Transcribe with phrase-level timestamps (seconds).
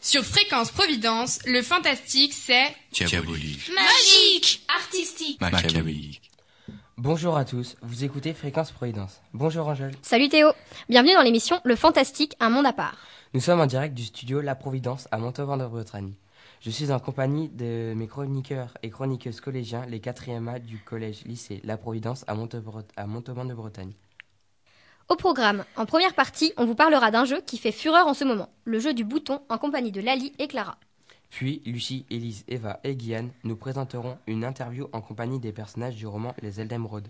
[0.00, 3.70] Sur Fréquence Providence, le fantastique, c'est Diabolique.
[3.74, 6.22] Magique Artistique Machiavélique.
[6.96, 9.20] Bonjour à tous, vous écoutez Fréquence Providence.
[9.34, 9.94] Bonjour Angèle.
[10.02, 10.50] Salut Théo,
[10.88, 12.96] bienvenue dans l'émission Le Fantastique, un monde à part.
[13.34, 16.14] Nous sommes en direct du studio La Providence à Montauban-de-Bretagne.
[16.60, 21.60] Je suis en compagnie de mes chroniqueurs et chroniqueuses collégiens, les 4e A du collège-lycée
[21.64, 23.92] La Providence à Montauban- à Montauban-de-Bretagne.
[25.08, 28.24] Au programme, en première partie, on vous parlera d'un jeu qui fait fureur en ce
[28.24, 30.76] moment, le jeu du bouton en compagnie de Lali et Clara.
[31.30, 36.06] Puis, Lucie, Élise, Eva et Guyane nous présenteront une interview en compagnie des personnages du
[36.06, 37.08] roman Les Ailes d'Émeraude.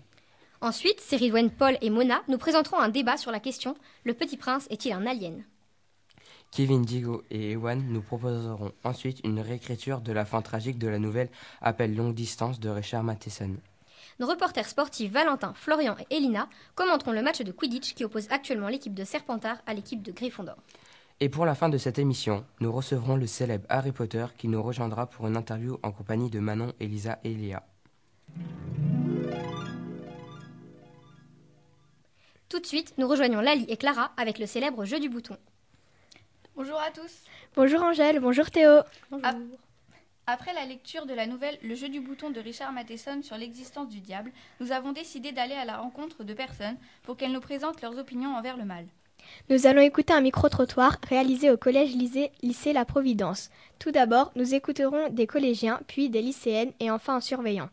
[0.61, 3.75] Ensuite, Céridwen, Paul et Mona nous présenteront un débat sur la question
[4.05, 5.43] Le Petit Prince est-il un alien?
[6.51, 10.99] Kevin, Diego et Ewan nous proposeront ensuite une réécriture de la fin tragique de la
[10.99, 11.29] nouvelle
[11.61, 13.57] Appel longue distance de Richard Matheson.
[14.19, 18.67] Nos reporters sportifs Valentin, Florian et Elina commenteront le match de Quidditch qui oppose actuellement
[18.67, 20.57] l'équipe de Serpentard à l'équipe de Gryffondor.
[21.21, 24.61] Et pour la fin de cette émission, nous recevrons le célèbre Harry Potter qui nous
[24.61, 27.63] rejoindra pour une interview en compagnie de Manon, Elisa et Léa.
[32.49, 35.37] Tout de suite, nous rejoignons Lali et Clara avec le célèbre jeu du bouton.
[36.55, 37.23] Bonjour à tous.
[37.55, 38.79] Bonjour Angèle, bonjour Théo.
[39.23, 39.37] Ap-
[40.31, 43.89] Après la lecture de la nouvelle Le jeu du bouton de Richard Matheson sur l'existence
[43.89, 47.81] du diable, nous avons décidé d'aller à la rencontre de personnes pour qu'elles nous présentent
[47.81, 48.85] leurs opinions envers le mal.
[49.49, 53.49] Nous allons écouter un micro-trottoir réalisé au collège lycée, La Providence.
[53.79, 57.69] Tout d'abord, nous écouterons des collégiens, puis des lycéennes et enfin un surveillant.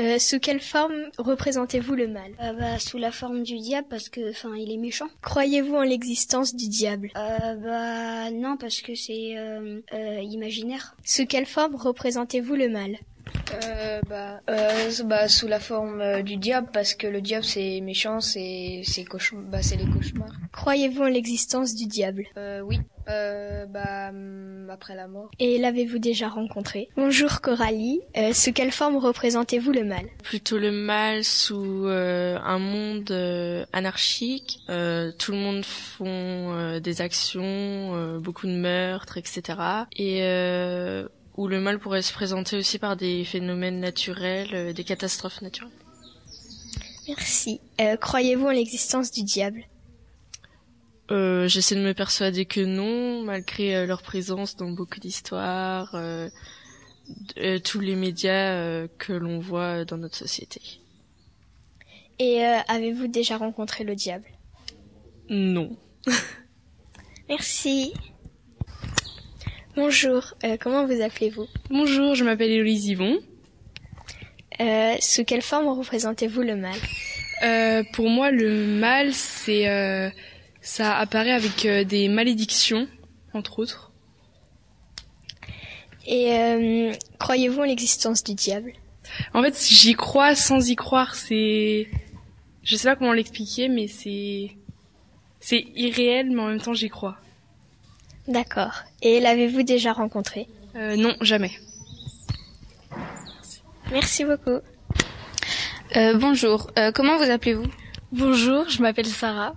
[0.00, 4.08] Euh, sous quelle forme représentez-vous le mal Euh, bah, sous la forme du diable parce
[4.08, 5.08] que, enfin, il est méchant.
[5.20, 7.10] Croyez-vous en l'existence du diable?
[7.16, 9.80] Euh, bah, non, parce que c'est euh,
[10.22, 10.96] imaginaire.
[11.04, 12.96] Sous quelle forme représentez-vous le mal?
[13.64, 17.80] Euh, bah, euh, bah, sous la forme euh, du diable, parce que le diable c'est
[17.80, 20.32] méchant, c'est c'est cauchemar, bah, c'est les cauchemars.
[20.52, 22.26] Croyez-vous en l'existence du diable?
[22.36, 22.78] Euh, oui.
[23.08, 25.30] Euh, bah, hum, après la mort.
[25.40, 26.88] Et l'avez-vous déjà rencontré?
[26.96, 30.04] Bonjour Coralie, Euh, sous quelle forme représentez-vous le mal?
[30.22, 34.60] Plutôt le mal sous euh, un monde euh, anarchique.
[34.68, 36.06] Euh, tout le monde font
[36.54, 39.58] euh, des actions, euh, beaucoup de meurtres, etc.
[39.96, 41.08] Et euh,
[41.40, 45.72] où le mal pourrait se présenter aussi par des phénomènes naturels, euh, des catastrophes naturelles.
[47.08, 47.62] Merci.
[47.80, 49.64] Euh, Croyez-vous en l'existence du diable?
[51.10, 56.28] Euh, J'essaie de me persuader que non, malgré leur présence dans beaucoup d'histoires, euh,
[57.64, 60.60] tous les médias que l'on voit dans notre société.
[62.18, 64.26] Et avez-vous déjà rencontré le diable?
[65.30, 65.74] Non.
[67.30, 67.94] Merci.
[69.76, 71.46] Bonjour, euh, comment vous appelez-vous?
[71.70, 73.18] Bonjour, je m'appelle Héloïse Yvon.
[74.60, 76.76] Euh, Sous quelle forme représentez-vous le mal
[77.42, 80.10] Euh, pour moi, le mal, c'est euh,
[80.60, 82.88] ça apparaît avec euh, des malédictions,
[83.32, 83.92] entre autres.
[86.06, 88.72] Et euh, croyez-vous en l'existence du diable?
[89.34, 91.14] En fait, j'y crois sans y croire.
[91.14, 91.88] C'est,
[92.64, 94.50] je sais pas comment l'expliquer, mais c'est,
[95.38, 97.16] c'est irréel, mais en même temps, j'y crois.
[98.30, 98.84] D'accord.
[99.02, 100.46] Et l'avez-vous déjà rencontré?
[100.76, 101.50] Euh, non, jamais.
[103.90, 104.60] Merci beaucoup.
[105.96, 107.66] Euh, bonjour, Euh, comment vous appelez-vous?
[108.12, 109.54] Bonjour, je m'appelle Sarah.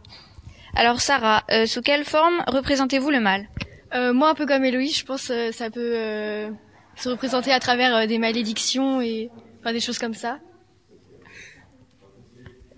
[0.75, 3.47] Alors Sarah, euh, sous quelle forme représentez-vous le mal
[3.94, 6.50] Euh, moi, un peu comme Héloïse, je pense que ça peut euh,
[6.95, 9.29] se représenter à travers euh, des malédictions et
[9.59, 10.40] enfin, des choses comme ça.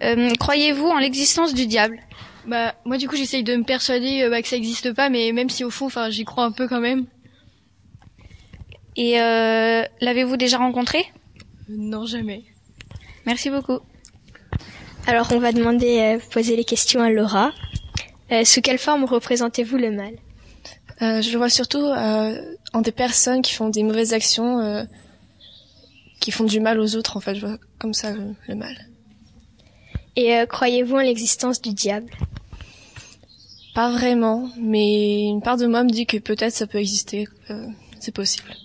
[0.03, 2.01] Euh, Croyez-vous en l'existence du diable?
[2.47, 5.31] Bah, moi, du coup, j'essaye de me persuader euh, bah, que ça n'existe pas, mais
[5.31, 7.05] même si au fond, enfin, j'y crois un peu quand même.
[8.95, 11.05] Et euh, l'avez-vous déjà rencontré?
[11.67, 12.43] Non, jamais.
[13.25, 13.79] Merci beaucoup.
[15.07, 17.51] Alors on va demander, euh, poser les questions à Laura.
[18.31, 20.13] Euh, sous quelle forme représentez-vous le mal?
[21.01, 24.83] Euh, je le vois surtout euh, en des personnes qui font des mauvaises actions, euh,
[26.19, 27.17] qui font du mal aux autres.
[27.17, 28.75] En fait, je vois comme ça le, le mal.
[30.15, 32.09] Et euh, croyez-vous en l'existence du diable?
[33.75, 37.27] Pas vraiment, mais une part de moi me dit que peut-être ça peut exister.
[37.49, 37.67] euh,
[37.99, 38.55] c'est possible.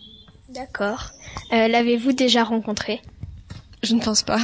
[0.51, 1.11] D'accord.
[1.53, 3.03] Euh, l'avez-vous déjà rencontré?
[3.83, 4.39] Je ne pense pas.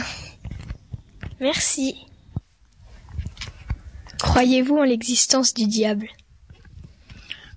[1.40, 1.94] Merci.
[4.18, 6.08] Croyez-vous en l'existence du diable?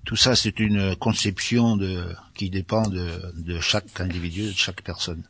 [0.04, 5.24] Tout ça, c'est une conception de, qui dépend de, de chaque individu, de chaque personne.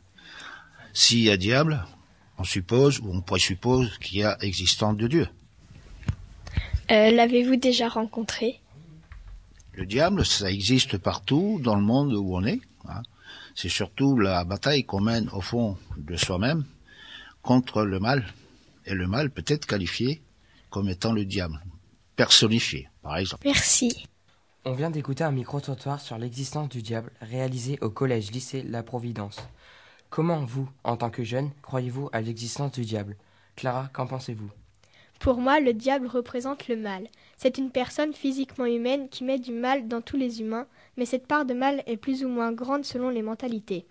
[0.93, 1.83] S'il y a diable,
[2.37, 5.27] on suppose, ou on présuppose qu'il y a existence de Dieu.
[6.91, 8.59] Euh, L'avez-vous déjà rencontré?
[9.73, 12.59] Le diable, ça existe partout dans le monde où on est.
[12.87, 13.01] hein.
[13.55, 16.65] C'est surtout la bataille qu'on mène au fond de soi-même
[17.41, 18.25] contre le mal.
[18.85, 20.21] Et le mal peut être qualifié
[20.69, 21.61] comme étant le diable,
[22.15, 23.43] personnifié, par exemple.
[23.45, 24.05] Merci.
[24.65, 29.37] On vient d'écouter un micro-trottoir sur l'existence du diable réalisé au collège-lycée La Providence.
[30.09, 33.15] Comment vous, en tant que jeune, croyez-vous à l'existence du diable?
[33.55, 34.49] Clara, qu'en pensez-vous?
[35.21, 37.07] Pour moi, le diable représente le mal.
[37.37, 40.65] C'est une personne physiquement humaine qui met du mal dans tous les humains,
[40.97, 43.85] mais cette part de mal est plus ou moins grande selon les mentalités.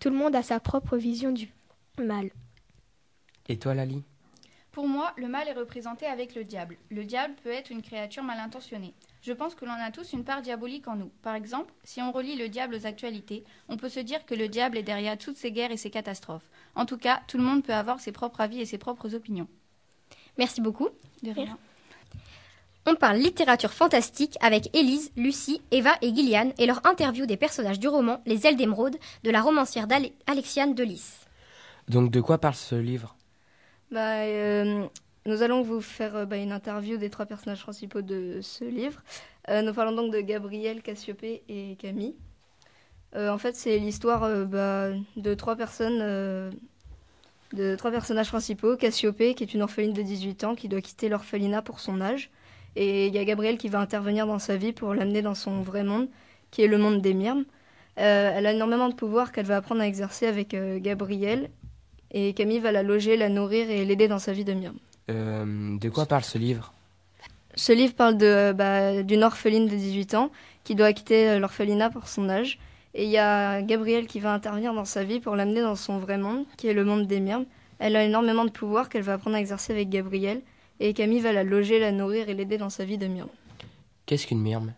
[0.00, 1.48] Tout le monde a sa propre vision du
[1.98, 2.30] mal.
[3.48, 4.02] Et toi, Lali?
[4.72, 6.76] Pour moi, le mal est représenté avec le diable.
[6.90, 8.94] Le diable peut être une créature mal intentionnée.
[9.20, 11.12] Je pense que l'on a tous une part diabolique en nous.
[11.22, 14.48] Par exemple, si on relie le diable aux actualités, on peut se dire que le
[14.48, 16.50] diable est derrière toutes ces guerres et ces catastrophes.
[16.74, 19.46] En tout cas, tout le monde peut avoir ses propres avis et ses propres opinions.
[20.38, 20.88] Merci beaucoup.
[21.22, 21.58] De rien.
[22.84, 27.78] On parle littérature fantastique avec Élise, Lucie, Eva et Gillian et leur interview des personnages
[27.78, 29.86] du roman Les ailes d'émeraude de la romancière
[30.26, 31.20] Alexiane Delis.
[31.88, 33.16] Donc de quoi parle ce livre?
[33.92, 34.84] Bah, euh,
[35.26, 39.00] Nous allons vous faire euh, bah, une interview des trois personnages principaux de ce livre.
[39.48, 42.16] Euh, nous parlons donc de Gabriel, Cassiopée et Camille.
[43.14, 46.50] Euh, en fait, c'est l'histoire euh, bah, de trois personnes, euh,
[47.54, 48.76] de trois personnages principaux.
[48.76, 52.30] Cassiopée, qui est une orpheline de 18 ans, qui doit quitter l'orphelinat pour son âge.
[52.76, 55.62] Et il y a Gabriel qui va intervenir dans sa vie pour l'amener dans son
[55.62, 56.08] vrai monde,
[56.50, 57.44] qui est le monde des myrmes.
[57.98, 61.50] Euh, elle a énormément de pouvoir qu'elle va apprendre à exercer avec euh, Gabriel.
[62.12, 64.76] Et Camille va la loger, la nourrir et l'aider dans sa vie de myrme.
[65.10, 66.72] Euh, De quoi parle ce livre?
[67.54, 70.30] Ce livre parle de, bah, d'une orpheline de 18 ans
[70.64, 72.58] qui doit quitter euh, l'orphelinat pour son âge.
[72.94, 75.98] Et il y a Gabriel qui va intervenir dans sa vie pour l'amener dans son
[75.98, 77.46] vrai monde, qui est le monde des myrmes.
[77.78, 80.42] Elle a énormément de pouvoir qu'elle va apprendre à exercer avec Gabriel.
[80.78, 83.28] Et Camille va la loger, la nourrir et l'aider dans sa vie de myrme.
[84.06, 84.74] Qu'est-ce qu'une myrme?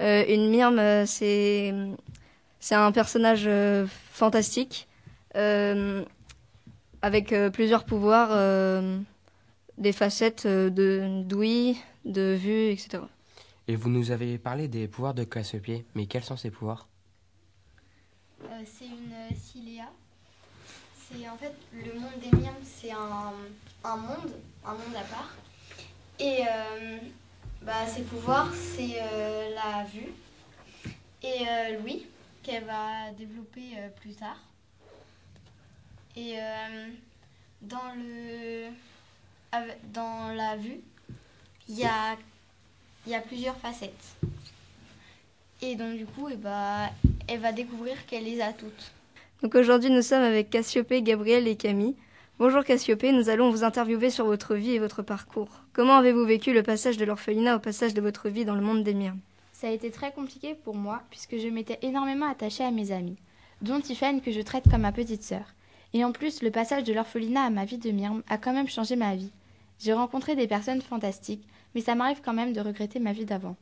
[0.00, 1.74] Euh, une myrme, euh, c'est,
[2.58, 4.88] c'est un personnage euh, fantastique
[5.36, 6.04] euh,
[7.02, 8.30] avec plusieurs pouvoirs,
[9.76, 13.02] des facettes de d'ouïe, de vue, etc.
[13.66, 16.86] Et vous nous avez parlé des pouvoirs de Cassiopée, mais quels sont ces pouvoirs?
[18.66, 19.88] C'est une euh, Ciléa.
[20.96, 24.32] C'est en fait le monde des myrmes, c'est un, monde,
[24.64, 25.34] un monde à part.
[26.18, 26.98] Et euh,
[27.62, 30.12] bah, ses pouvoirs, c'est euh, la vue
[31.22, 32.06] et euh, l'ouïe
[32.42, 34.38] qu'elle va développer euh, plus tard.
[36.16, 36.88] Et euh,
[37.62, 38.68] dans le
[39.92, 40.80] dans la vue,
[41.68, 42.16] il y a
[43.26, 44.16] plusieurs facettes.
[45.60, 46.90] Et donc du coup, eh bah,
[47.28, 48.92] elle va découvrir qu'elle les a toutes.
[49.42, 51.96] Donc aujourd'hui, nous sommes avec Cassiopée, Gabriel et Camille.
[52.38, 55.62] Bonjour Cassiopée, nous allons vous interviewer sur votre vie et votre parcours.
[55.72, 58.82] Comment avez-vous vécu le passage de l'orphelinat au passage de votre vie dans le monde
[58.82, 59.20] des myrmes
[59.52, 63.16] Ça a été très compliqué pour moi puisque je m'étais énormément attachée à mes amis,
[63.60, 65.44] dont Tiffany que je traite comme ma petite sœur.
[65.94, 68.68] Et en plus, le passage de l'orphelinat à ma vie de Myrme a quand même
[68.68, 69.30] changé ma vie.
[69.78, 73.56] J'ai rencontré des personnes fantastiques, mais ça m'arrive quand même de regretter ma vie d'avant.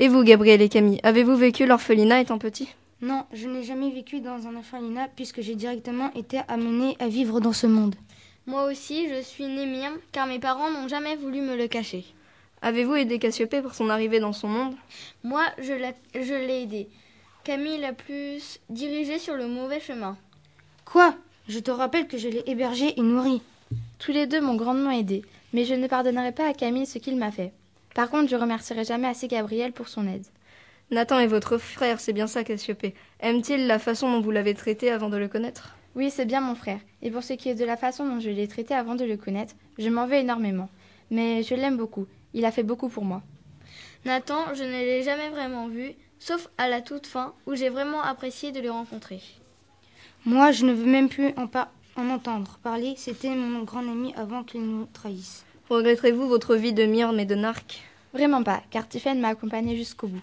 [0.00, 2.68] Et vous, Gabriel et Camille, avez-vous vécu l'orphelinat étant petit?
[3.02, 7.40] Non, je n'ai jamais vécu dans un orphelinat puisque j'ai directement été amenée à vivre
[7.40, 7.96] dans ce monde.
[8.46, 12.04] Moi aussi, je suis née myrme car mes parents n'ont jamais voulu me le cacher.
[12.62, 14.74] Avez-vous aidé Cassiopée pour son arrivée dans son monde?
[15.24, 16.88] Moi, je l'ai je l'ai aidé.
[17.42, 20.16] Camille l'a plus dirigé sur le mauvais chemin.
[20.84, 21.14] Quoi?
[21.48, 23.42] Je te rappelle que je l'ai hébergé et nourri.
[23.98, 27.16] Tous les deux m'ont grandement aidé, mais je ne pardonnerai pas à Camille ce qu'il
[27.16, 27.52] m'a fait.
[27.94, 30.26] Par contre, je remercierai jamais assez Gabriel pour son aide.
[30.90, 32.94] Nathan est votre frère, c'est bien ça, Cassiopée.
[33.20, 35.76] Aime-t-il la façon dont vous l'avez traité avant de le connaître?
[35.94, 36.80] Oui, c'est bien mon frère.
[37.02, 39.16] Et pour ce qui est de la façon dont je l'ai traité avant de le
[39.16, 40.70] connaître, je m'en vais énormément.
[41.10, 42.06] Mais je l'aime beaucoup.
[42.34, 43.22] Il a fait beaucoup pour moi.
[44.04, 48.02] Nathan, je ne l'ai jamais vraiment vu, sauf à la toute fin où j'ai vraiment
[48.02, 49.20] apprécié de le rencontrer.
[50.24, 51.48] Moi, je ne veux même plus en,
[51.96, 52.94] en entendre parler.
[52.96, 55.44] C'était mon grand ami avant qu'il nous trahisse.
[55.68, 57.82] Regretterez-vous votre vie de myrme et de narc
[58.14, 60.22] Vraiment pas, car Tiffany m'a accompagnée jusqu'au bout.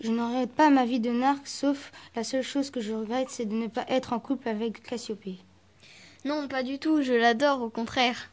[0.00, 3.28] Je ne regrette pas ma vie de narc, sauf la seule chose que je regrette,
[3.28, 5.38] c'est de ne pas être en couple avec Cassiopée.
[6.24, 8.30] Non, pas du tout, je l'adore, au contraire.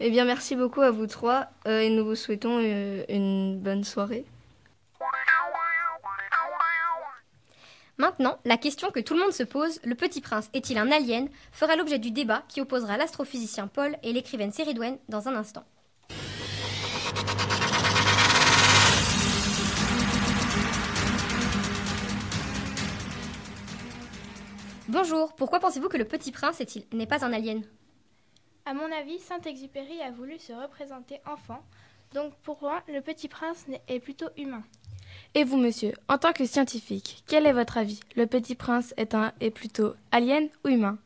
[0.00, 3.82] Eh bien, merci beaucoup à vous trois euh, et nous vous souhaitons euh, une bonne
[3.82, 4.24] soirée.
[8.00, 11.28] Maintenant, la question que tout le monde se pose, le petit prince est-il un alien,
[11.50, 15.64] fera l'objet du débat qui opposera l'astrophysicien Paul et l'écrivaine Séridwen dans un instant.
[24.86, 26.62] Bonjour, pourquoi pensez-vous que le petit prince
[26.92, 27.64] n'est pas un alien?
[28.64, 31.64] À mon avis, Saint-Exupéry a voulu se représenter enfant,
[32.14, 34.62] donc pour moi, le petit prince est plutôt humain.
[35.34, 38.00] Et vous, monsieur, en tant que scientifique, quel est votre avis?
[38.16, 40.98] Le petit prince est, un, est plutôt alien ou humain?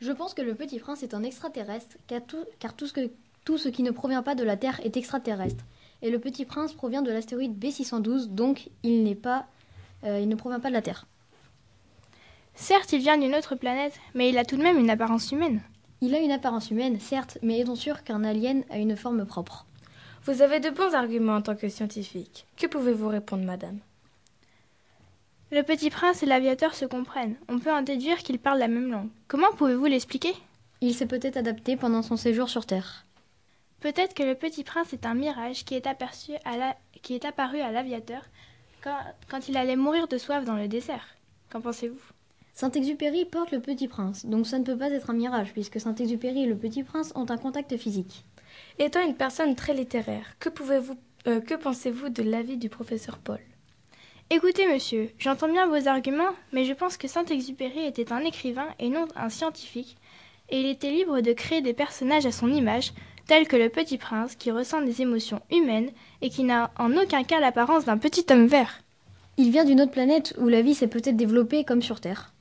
[0.00, 3.10] Je pense que le petit prince est un extraterrestre, car tout, car tout ce, que,
[3.44, 5.64] tout ce qui ne provient pas de la Terre est extraterrestre.
[6.02, 9.46] Et le petit prince provient de l'astéroïde B612, donc il n'est pas,
[10.04, 11.06] euh, il ne provient pas de la Terre.
[12.54, 15.62] Certes, il vient d'une autre planète, mais il a tout de même une apparence humaine.
[16.02, 19.66] Il a une apparence humaine, certes, mais est-on sûr qu'un alien a une forme propre?
[20.26, 22.46] Vous avez de bons arguments en tant que scientifique.
[22.56, 23.78] Que pouvez-vous répondre, madame?
[25.52, 27.36] Le petit prince et l'aviateur se comprennent.
[27.48, 29.08] On peut en déduire qu'ils parlent la même langue.
[29.28, 30.34] Comment pouvez-vous l'expliquer?
[30.80, 33.04] Il s'est peut-être adapté pendant son séjour sur Terre.
[33.78, 36.76] Peut-être que le petit prince est un mirage qui est, aperçu à la...
[37.02, 38.22] qui est apparu à l'aviateur
[38.82, 38.98] quand...
[39.30, 41.06] quand il allait mourir de soif dans le désert.
[41.50, 42.02] Qu'en pensez-vous?
[42.52, 46.42] Saint-Exupéry porte le petit prince, donc ça ne peut pas être un mirage, puisque Saint-Exupéry
[46.42, 48.24] et le petit prince ont un contact physique.
[48.78, 53.40] Étant une personne très littéraire, que, pouvez-vous, euh, que pensez-vous de l'avis du professeur Paul?
[54.28, 58.90] Écoutez, monsieur, j'entends bien vos arguments, mais je pense que Saint-Exupéry était un écrivain et
[58.90, 59.96] non un scientifique,
[60.50, 62.92] et il était libre de créer des personnages à son image,
[63.26, 65.90] tels que le petit prince qui ressent des émotions humaines
[66.20, 68.82] et qui n'a en aucun cas l'apparence d'un petit homme vert.
[69.38, 72.34] Il vient d'une autre planète où la vie s'est peut-être développée comme sur Terre.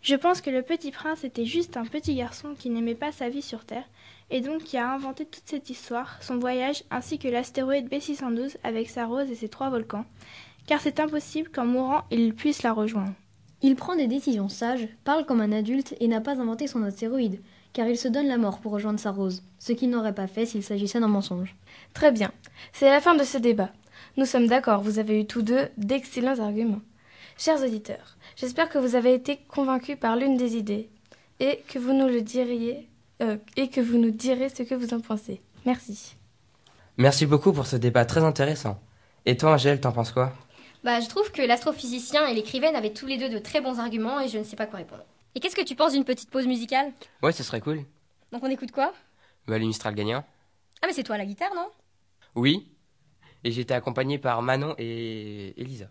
[0.00, 3.28] Je pense que le petit prince était juste un petit garçon qui n'aimait pas sa
[3.28, 3.88] vie sur Terre,
[4.30, 8.90] et donc qui a inventé toute cette histoire, son voyage, ainsi que l'astéroïde B612 avec
[8.90, 10.04] sa rose et ses trois volcans,
[10.66, 13.12] car c'est impossible qu'en mourant il puisse la rejoindre.
[13.60, 17.40] Il prend des décisions sages, parle comme un adulte et n'a pas inventé son astéroïde,
[17.72, 20.46] car il se donne la mort pour rejoindre sa rose, ce qu'il n'aurait pas fait
[20.46, 21.56] s'il s'agissait d'un mensonge.
[21.92, 22.30] Très bien,
[22.72, 23.70] c'est la fin de ce débat.
[24.16, 26.80] Nous sommes d'accord, vous avez eu tous deux d'excellents arguments.
[27.36, 30.88] Chers auditeurs, j'espère que vous avez été convaincus par l'une des idées
[31.40, 32.88] et que vous nous le diriez
[33.20, 35.40] euh, et que vous nous direz ce que vous en pensez.
[35.66, 36.16] Merci.
[36.96, 38.80] Merci beaucoup pour ce débat très intéressant.
[39.26, 40.32] Et toi, Angèle, t'en penses quoi?
[40.84, 44.20] Bah, je trouve que l'astrophysicien et l'écrivaine avaient tous les deux de très bons arguments
[44.20, 45.04] et je ne sais pas quoi répondre.
[45.34, 46.92] Et qu'est-ce que tu penses d'une petite pause musicale?
[47.22, 47.84] Ouais, ce serait cool.
[48.32, 48.92] Donc on écoute quoi?
[49.46, 50.24] Bah, les Mistral gagnants.
[50.80, 51.68] Ah, mais c'est toi la guitare, non?
[52.34, 52.68] Oui.
[53.44, 55.86] Et j'étais accompagné par Manon et Elisa.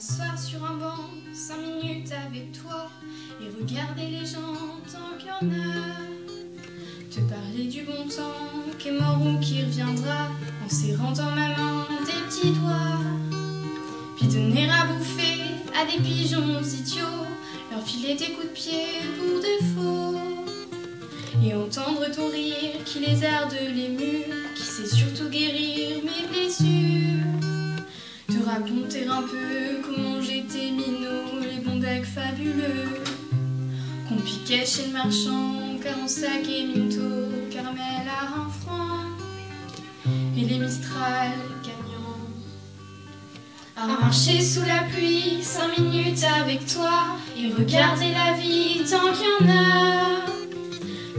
[0.00, 2.90] M'asseoir sur un banc, cinq minutes avec toi,
[3.38, 4.56] et regarder les gens
[4.90, 5.96] tant qu'il y en a.
[7.10, 10.28] Te parler du bon temps qui est mort ou qui reviendra,
[10.64, 13.04] en serrant dans ma main tes petits doigts.
[14.16, 15.42] Puis donner à bouffer
[15.78, 17.26] à des pigeons idiots,
[17.70, 18.86] leur filer des coups de pied
[19.18, 19.50] pour de.
[21.42, 26.99] Et entendre ton rire qui les arde les murs, qui sait surtout guérir mes blessures.
[28.50, 33.00] Te raconter un peu comment j'étais minot, les bons becs fabuleux.
[34.08, 39.04] Qu'on piquait chez le marchand, car on sac et minto, caramel à un franc.
[40.36, 41.30] Et les Mistral
[41.62, 42.26] gagnants.
[43.76, 49.28] À marcher sous la pluie, cinq minutes avec toi, et regarder la vie tant qu'il
[49.28, 50.26] y en a.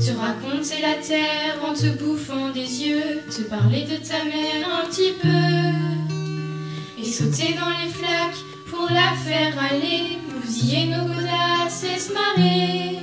[0.01, 4.89] Te raconter la terre en te bouffant des yeux, te parler de ta mère un
[4.89, 5.90] petit peu.
[7.11, 8.39] Et sauter dans les flaques
[8.69, 12.99] pour la faire aller, bousiller nos godasses et se marrer.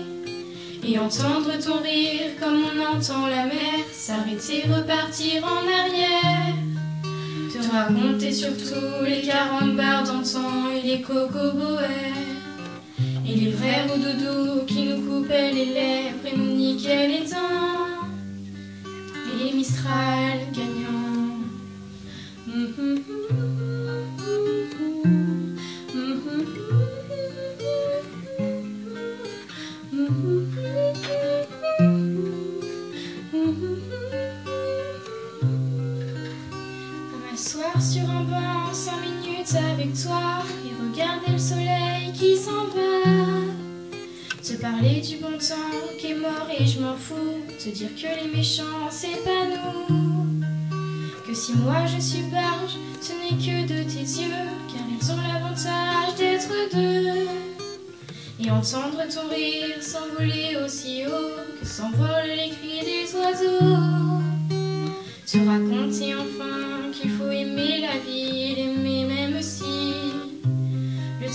[0.83, 6.55] Et entendre ton rire comme on entend la mer, s'arrêter, repartir en arrière.
[7.53, 11.91] Te raconter surtout les 40 bars d'antan et les cocoboères.
[13.29, 18.07] Et les vrais doudous qui nous coupaient les lèvres et nous niquaient les dents.
[19.27, 20.89] Et les Mistral gagnants.
[22.47, 23.05] Mhm.
[23.31, 23.78] À
[40.11, 43.09] et regarder le soleil qui s'en va.
[44.43, 47.43] Te parler du bon temps qui est mort et je m'en fous.
[47.63, 49.97] Te dire que les méchants c'est pas nous.
[51.27, 55.21] Que si moi je suis barge, ce n'est que de tes yeux, car ils ont
[55.29, 57.29] l'avantage d'être deux.
[58.41, 64.23] Et entendre ton rire s'envoler aussi haut que s'envolent les cris des oiseaux.
[65.27, 68.48] Te raconter enfin qu'il faut aimer la vie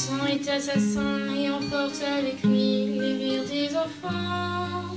[0.04, 4.96] le temps est assassin et emporte avec lui les rires des enfants.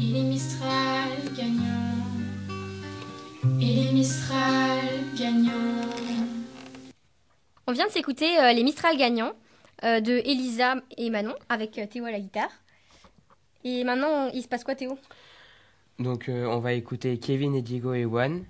[0.00, 1.96] Et les Mistral gagnants.
[3.60, 4.80] Et les Mistral
[5.18, 5.50] gagnants.
[7.66, 9.32] On vient de s'écouter euh, les Mistral gagnants
[9.84, 12.50] euh, de Elisa et Manon avec euh, Théo à la guitare.
[13.64, 14.98] Et maintenant, il se passe quoi Théo?
[15.98, 18.44] Donc, euh, on va écouter Kevin et Diego et Juan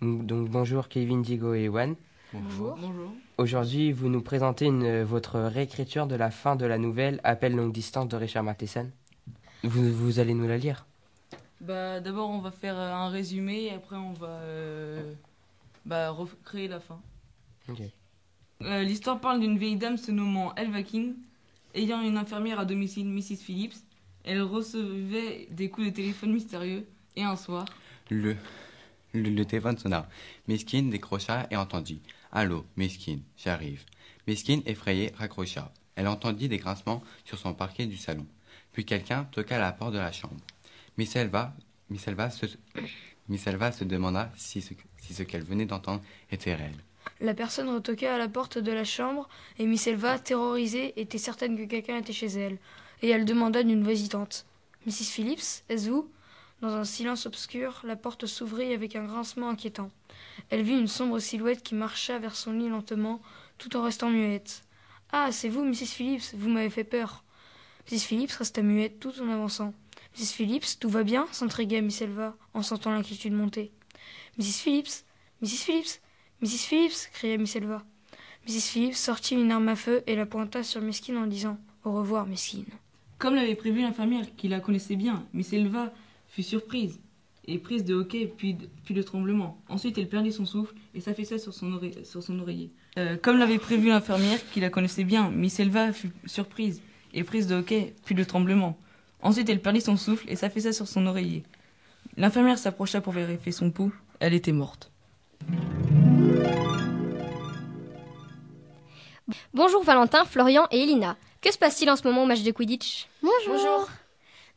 [0.00, 1.94] Donc, bonjour Kevin, Diego et Ewan.
[2.32, 2.76] Bonjour.
[2.78, 3.12] Bonjour.
[3.38, 7.72] Aujourd'hui, vous nous présentez une, votre réécriture de la fin de la nouvelle Appel longue
[7.72, 8.90] distance de Richard Matheson.
[9.64, 10.86] Vous, vous allez nous la lire
[11.62, 15.14] Bah, d'abord, on va faire euh, un résumé et après, on va euh,
[15.86, 17.00] bah, recréer la fin.
[17.68, 17.80] Ok.
[18.62, 21.14] Euh, L'histoire parle d'une vieille dame se nommant Elva King,
[21.74, 23.36] ayant une infirmière à domicile, Mrs.
[23.36, 23.76] Phillips.
[24.24, 26.84] Elle recevait des coups de téléphone mystérieux
[27.16, 27.64] et un soir.
[28.10, 28.36] Le,
[29.14, 30.08] le, téléphone sonna.
[30.46, 32.00] Meskin décrocha et entendit
[32.32, 33.84] Allô, Meskin, j'arrive.
[34.26, 35.72] Meskin, effrayée, raccrocha.
[35.96, 38.26] Elle entendit des grincements sur son parquet du salon.
[38.72, 40.36] Puis quelqu'un toqua à la porte de la chambre.
[40.96, 41.54] Miss Elva,
[42.30, 46.76] se, se demanda si ce, si ce qu'elle venait d'entendre était réel.
[47.20, 51.56] La personne retoqua à la porte de la chambre et Miss Elva, terrorisée, était certaine
[51.56, 52.58] que quelqu'un était chez elle.
[53.02, 54.44] Et elle demanda d'une voix hésitante
[54.86, 55.10] Mrs.
[55.10, 56.08] Phillips, est-ce vous
[56.60, 59.90] Dans un silence obscur, la porte s'ouvrit avec un grincement inquiétant.
[60.50, 63.22] Elle vit une sombre silhouette qui marcha vers son lit lentement,
[63.58, 64.64] tout en restant muette.
[65.12, 65.86] Ah, c'est vous, Mrs.
[65.86, 67.22] Phillips, vous m'avez fait peur.
[67.90, 68.00] Mrs.
[68.00, 69.72] Phillips resta muette tout en avançant.
[70.18, 70.32] Mrs.
[70.32, 71.28] Phillips, tout va bien?
[71.30, 73.70] s'intrigua Miss Elva, en sentant l'inquiétude monter.
[74.36, 74.60] Mrs.
[74.60, 75.04] Phillips,
[75.42, 75.64] Mrs.
[75.64, 76.00] Phillips,
[76.42, 76.66] Mrs.
[76.66, 77.84] Phillips cria Miss Elva.
[78.48, 78.60] Mrs.
[78.62, 82.26] Phillips sortit une arme à feu et la pointa sur Mesquine en disant Au revoir,
[82.26, 82.66] Mesquine.
[83.18, 85.92] Comme l'avait prévu l'infirmière, qui la connaissait bien, Miss Elva
[86.38, 87.00] fut surprise
[87.48, 89.60] et prise de hoquet puis de, puis de tremblement.
[89.68, 92.70] Ensuite, elle perdit son souffle et s'affaissa sur, son oreiller- sur son oreiller.
[92.96, 96.80] Euh, comme l'avait prévu l'infirmière, qui la connaissait bien, Miss Elva fut surprise
[97.12, 98.78] et prise de hoquet puis de tremblement.
[99.20, 101.42] Ensuite, elle perdit son souffle et s'affaissa sur son oreiller.
[102.16, 103.92] L'infirmière s'approcha pour vérifier son pouls.
[104.20, 104.92] Elle était morte.
[109.54, 111.16] Bonjour Valentin, Florian et Elina.
[111.40, 113.08] Que se passe-t-il en ce moment au match de Quidditch?
[113.22, 113.88] Bonjour.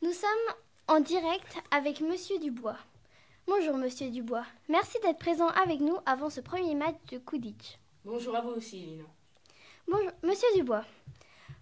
[0.00, 0.54] Nous sommes
[0.88, 2.76] en direct avec Monsieur Dubois.
[3.46, 4.44] Bonjour Monsieur Dubois.
[4.68, 7.78] Merci d'être présent avec nous avant ce premier match de Quidditch.
[8.04, 9.04] Bonjour à vous aussi, Elina.
[9.86, 10.84] Bonjour Monsieur Dubois.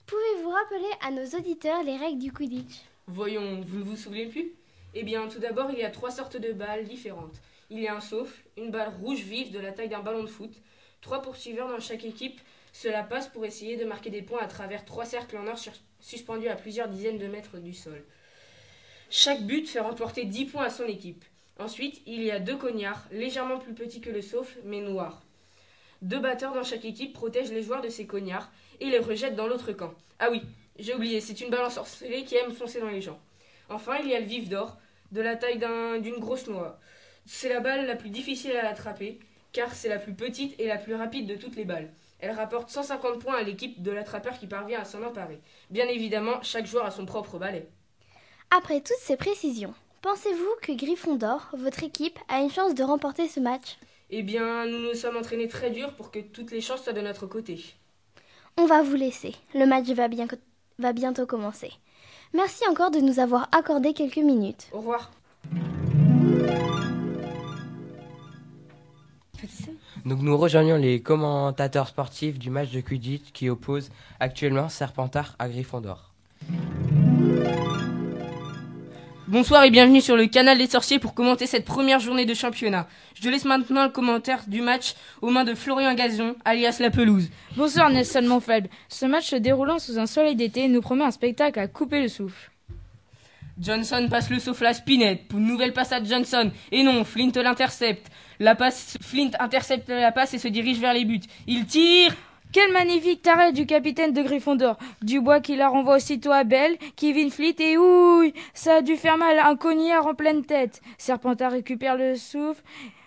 [0.06, 4.52] Pouvez-vous rappeler à nos auditeurs les règles du Quidditch Voyons, vous ne vous souvenez plus?
[4.94, 7.40] Eh bien, tout d'abord, il y a trois sortes de balles différentes.
[7.70, 10.28] Il y a un souffle, une balle rouge vive de la taille d'un ballon de
[10.28, 10.52] foot,
[11.00, 12.40] trois poursuiveurs dans chaque équipe.
[12.72, 15.58] Cela passe pour essayer de marquer des points à travers trois cercles en or
[16.00, 18.04] suspendus à plusieurs dizaines de mètres du sol.
[19.12, 21.24] Chaque but fait remporter 10 points à son équipe.
[21.58, 25.20] Ensuite, il y a deux cognards, légèrement plus petits que le souffle, mais noirs.
[26.00, 29.48] Deux batteurs dans chaque équipe protègent les joueurs de ces cognards et les rejettent dans
[29.48, 29.92] l'autre camp.
[30.20, 30.42] Ah oui,
[30.78, 33.20] j'ai oublié, c'est une balle ensorcelée qui aime foncer dans les gens.
[33.68, 34.78] Enfin, il y a le vif d'or,
[35.10, 36.78] de la taille d'un- d'une grosse noix.
[37.26, 39.18] C'est la balle la plus difficile à attraper,
[39.52, 41.92] car c'est la plus petite et la plus rapide de toutes les balles.
[42.20, 45.40] Elle rapporte 150 points à l'équipe de l'attrapeur qui parvient à s'en emparer.
[45.68, 47.66] Bien évidemment, chaque joueur a son propre balai.
[48.50, 53.40] Après toutes ces précisions, pensez-vous que Gryffondor, votre équipe, a une chance de remporter ce
[53.40, 53.78] match?
[54.10, 57.00] Eh bien, nous nous sommes entraînés très dur pour que toutes les chances soient de
[57.00, 57.62] notre côté.
[58.58, 59.36] On va vous laisser.
[59.54, 60.26] Le match va, bien-
[60.78, 61.70] va bientôt commencer.
[62.34, 64.68] Merci encore de nous avoir accordé quelques minutes.
[64.72, 65.10] Au revoir.
[70.04, 75.48] Donc nous rejoignons les commentateurs sportifs du match de Quidditch qui oppose actuellement Serpentard à
[75.48, 76.12] Gryffondor.
[79.30, 82.88] Bonsoir et bienvenue sur le canal des sorciers pour commenter cette première journée de championnat.
[83.14, 87.30] Je laisse maintenant le commentaire du match aux mains de Florian Gazon, alias La Pelouse.
[87.56, 88.66] Bonsoir Nelson Monfeld.
[88.88, 92.08] Ce match se déroulant sous un soleil d'été nous promet un spectacle à couper le
[92.08, 92.50] souffle.
[93.56, 95.28] Johnson passe le souffle à Spinette.
[95.28, 96.50] Pour une nouvelle passe à Johnson.
[96.72, 98.10] Et non, Flint l'intercepte.
[98.40, 101.20] La passe, Flint intercepte la passe et se dirige vers les buts.
[101.46, 102.16] Il tire
[102.52, 104.76] Quel magnifique arrêt du capitaine de Gryffondor.
[105.02, 109.18] Dubois qui la renvoie aussitôt à Belle, Kevin Fleet et ouille, ça a dû faire
[109.18, 110.80] mal, un cognard en pleine tête.
[110.98, 112.62] Serpentard récupère le souffle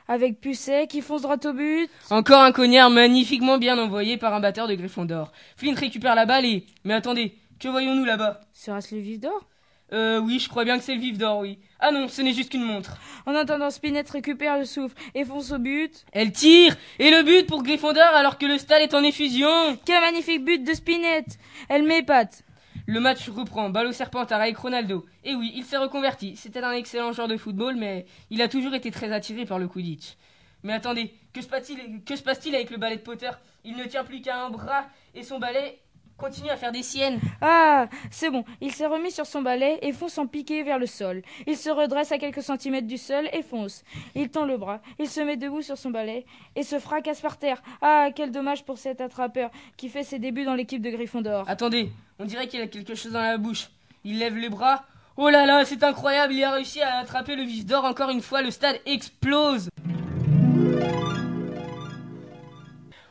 [0.07, 1.89] avec Pucet qui fonce droit au but.
[2.09, 5.33] Encore un cognard magnifiquement bien envoyé par un batteur de Gryffondor.
[5.57, 6.65] Flint récupère la balle et...
[6.85, 8.39] Mais attendez, que voyons-nous là-bas?
[8.53, 9.45] Sera-ce le vif d'or?
[9.93, 11.59] Euh, oui, je crois bien que c'est le vif d'or, oui.
[11.79, 12.97] Ah non, ce n'est juste qu'une montre.
[13.27, 16.05] En attendant, Spinette récupère le souffle et fonce au but.
[16.11, 20.01] Elle tire Et le but pour Gryffondor alors que le stade est en effusion Quel
[20.01, 21.37] magnifique but de Spinette
[21.69, 22.43] Elle m'épate.
[22.87, 25.05] Le match reprend, balle au Serpentard avec Ronaldo.
[25.23, 26.35] Et oui, il s'est reconverti.
[26.37, 29.67] C'était un excellent joueur de football, mais il a toujours été très attiré par le
[29.67, 30.15] Quidditch.
[30.63, 33.29] Mais attendez, que se passe-t-il que se passe-t-il avec le balai de Potter?
[33.63, 35.79] Il ne tient plus qu'à un bras et son balai
[36.17, 37.19] continue à faire des siennes.
[37.41, 38.43] Ah, c'est bon.
[38.61, 41.21] Il s'est remis sur son balai et fonce en piqué vers le sol.
[41.47, 43.83] Il se redresse à quelques centimètres du sol et fonce.
[44.15, 44.81] Il tend le bras.
[44.99, 47.61] Il se met debout sur son balai et se fracasse par terre.
[47.81, 51.49] Ah, quel dommage pour cet attrapeur qui fait ses débuts dans l'équipe de Gryffondor.
[51.49, 53.69] Attendez, on dirait qu'il a quelque chose dans la bouche.
[54.03, 54.83] Il lève les bras.
[55.15, 58.21] Oh là là, c'est incroyable, il a réussi à attraper le vif d'or encore une
[58.21, 59.69] fois, le stade explose.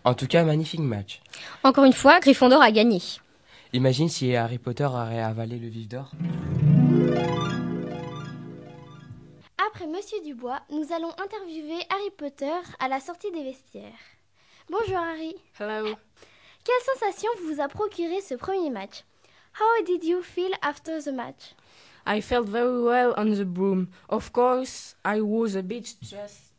[0.04, 1.20] En tout cas, magnifique match.
[1.62, 3.00] Encore une fois, Gryffondor a gagné.
[3.72, 6.10] Imagine si Harry Potter aurait avalé le vif d'or.
[9.66, 13.98] Après Monsieur Dubois, nous allons interviewer Harry Potter à la sortie des vestiaires.
[14.70, 15.34] Bonjour Harry.
[15.58, 15.88] Hello.
[16.64, 19.04] Quelle sensation vous a procuré ce premier match?
[19.58, 21.54] How did you feel after the match?
[22.06, 23.88] I felt very well on the broom.
[24.08, 26.51] Of course, I was a bit stressed,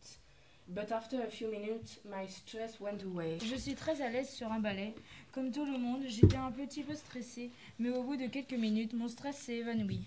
[0.68, 3.38] but after a few minutes, my stress went away.
[3.44, 4.94] Je suis très à l'aise sur un balai.
[5.32, 8.94] Comme tout le monde, j'étais un petit peu stressée, mais au bout de quelques minutes,
[8.94, 10.02] mon stress s'est évanoui.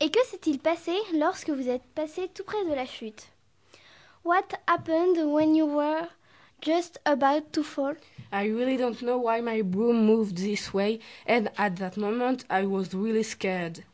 [0.00, 3.28] Et que s'est-il passé lorsque vous êtes passé tout près de la chute?
[4.24, 6.08] What happened when you were
[6.60, 7.94] just about to fall?
[8.32, 12.66] I really don't know why my broom moved this way, and at that moment, I
[12.66, 13.84] was really scared.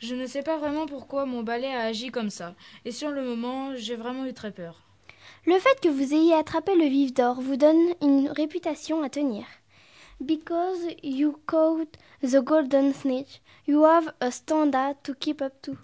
[0.00, 2.54] Je ne sais pas vraiment pourquoi mon balai a agi comme ça,
[2.84, 4.82] et sur le moment, j'ai vraiment eu très peur.
[5.48, 9.46] Le fait que vous ayez attrapé le vif d'or vous donne une réputation à tenir.
[10.20, 15.78] Because you caught the golden snitch, you have a standard to keep up to.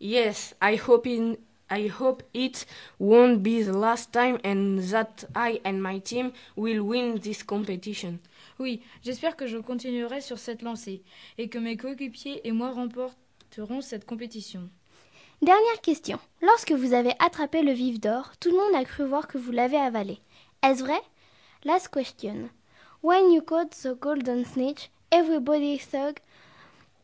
[0.00, 1.38] Yes, I hope in
[1.70, 2.66] I hope it
[2.98, 8.18] won't be the last time and that I and my team will win this competition.
[8.58, 11.00] Oui, j'espère que je continuerai sur cette lancée
[11.38, 14.68] et que mes coéquipiers et moi remporterons cette compétition.
[15.42, 16.18] Dernière question.
[16.42, 19.52] Lorsque vous avez attrapé le vif d'or, tout le monde a cru voir que vous
[19.52, 20.18] l'avez avalé.
[20.62, 21.00] Est-ce vrai?
[21.64, 22.50] Last question.
[23.02, 26.20] When you caught the golden snitch, everybody thought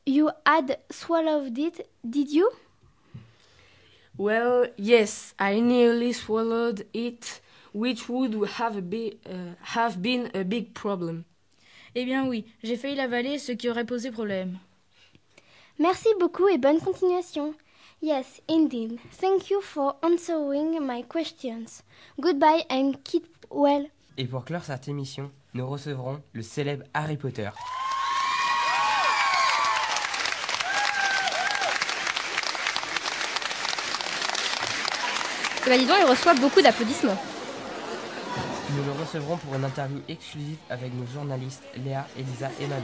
[0.06, 2.50] you had swallowed it, did you?
[4.18, 7.40] Well, yes, I nearly swallowed it,
[7.72, 11.24] which would have, be, uh, have been a big problem.
[11.94, 14.58] Eh bien oui, j'ai failli l'avaler, ce qui aurait posé problème.
[15.78, 17.54] Merci beaucoup et bonne continuation.
[18.02, 18.98] Yes, indeed.
[19.20, 21.82] Thank you for answering my questions.
[22.20, 23.86] Goodbye and keep well.
[24.18, 27.50] Et pour clore cette émission, nous recevrons le célèbre Harry Potter.
[35.66, 37.16] Eh ben dis donc, il reçoit beaucoup d'applaudissements.
[38.70, 42.82] Nous le recevrons pour une interview exclusive avec nos journalistes Léa, Elisa et Manon.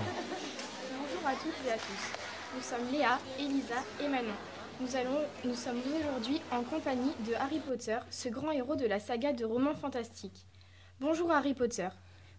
[0.90, 2.56] Bonjour à toutes et à tous.
[2.56, 4.34] Nous sommes Léa, Elisa et Manon.
[5.44, 9.44] Nous, sommes aujourd'hui en compagnie de Harry Potter, ce grand héros de la saga de
[9.44, 10.44] romans fantastiques.
[10.98, 11.88] Bonjour Harry Potter.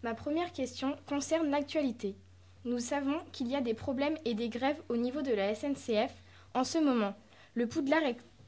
[0.03, 2.17] Ma première question concerne l'actualité.
[2.65, 6.11] Nous savons qu'il y a des problèmes et des grèves au niveau de la SNCF
[6.53, 7.13] en ce moment.
[7.53, 8.03] Le Poudlard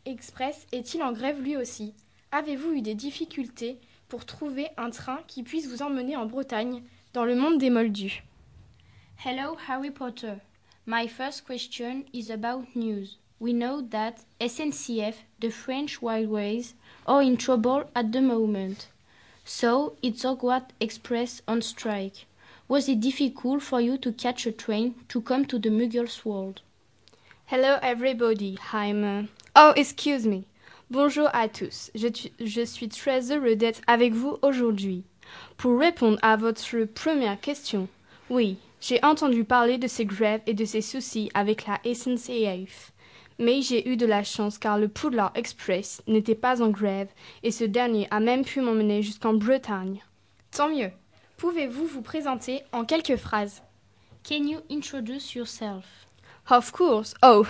[0.05, 1.93] Express est-il en grève lui aussi?
[2.33, 3.79] Avez-vous eu des difficultés
[4.09, 8.23] pour trouver un train qui puisse vous emmener en Bretagne, dans le monde des Moldus?
[9.25, 10.33] Hello, Harry Potter.
[10.85, 13.19] My first question is about news.
[13.45, 16.73] We know that SNCF, the French Railways,
[17.05, 18.87] are in trouble at the moment.
[19.43, 22.25] So it's Hogwarts Express on strike.
[22.67, 26.63] Was it difficult for you to catch a train to come to the Muggles world?
[27.45, 29.03] Hello everybody, I'm...
[29.03, 30.45] uh, Oh, excuse me.
[30.89, 31.91] Bonjour à tous.
[31.93, 32.07] Je,
[32.39, 35.03] je suis très heureux d'être avec vous aujourd'hui.
[35.57, 37.87] Pour répondre à votre première question,
[38.31, 42.91] oui, j'ai entendu parler de ces grèves et de ces soucis avec la SNCF.
[43.39, 47.09] Mais j'ai eu de la chance car le Poudlard Express n'était pas en grève
[47.43, 50.01] et ce dernier a même pu m'emmener jusqu'en Bretagne.
[50.51, 50.91] Tant mieux.
[51.37, 53.61] Pouvez-vous vous présenter en quelques phrases?
[54.27, 55.85] Can you introduce yourself?
[56.49, 57.13] Of course.
[57.23, 57.45] Oh,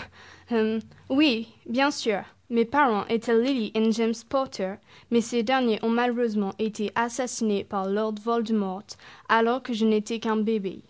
[0.49, 2.23] hum, oui, bien sûr.
[2.49, 4.75] Mes parents étaient Lily et James Potter,
[5.09, 8.83] mais ces derniers ont malheureusement été assassinés par Lord Voldemort
[9.29, 10.81] alors que je n'étais qu'un bébé.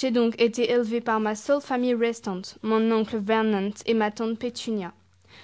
[0.00, 4.38] J'ai donc été élevée par ma seule famille restante, mon oncle Vernon et ma tante
[4.38, 4.92] Pétunia.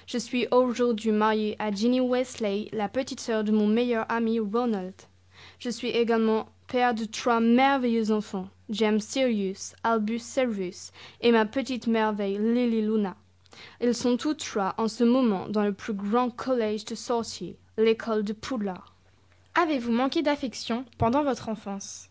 [0.06, 4.94] Je suis aujourd'hui mariée à Ginny Wesley, la petite sœur de mon meilleur ami Ronald.
[5.58, 11.88] Je suis également père de trois merveilleux enfants, James Sirius, Albus Severus et ma petite
[11.88, 13.16] merveille Lily Luna.
[13.80, 18.22] Ils sont tous trois en ce moment dans le plus grand collège de sorciers, l'école
[18.22, 18.94] de Poudlard.
[19.56, 22.08] Avez-vous manqué d'affection pendant votre enfance?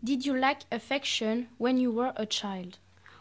[0.00, 2.76] Did you lack affection when you were a child?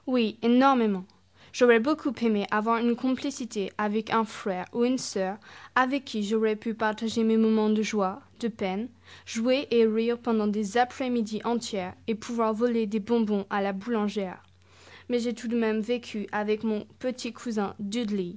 [0.06, 1.06] Oui, énormément.
[1.52, 5.38] J'aurais beaucoup aimé avoir une complicité avec un frère ou une sœur
[5.74, 8.90] avec qui j'aurais pu partager mes moments de joie, de peine,
[9.26, 14.44] jouer et rire pendant des après-midi entières et pouvoir voler des bonbons à la boulangère.
[15.10, 18.36] Mais j'ai tout de même vécu avec mon petit cousin Dudley.